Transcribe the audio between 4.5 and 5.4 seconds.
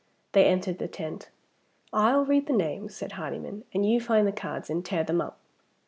and tear them up.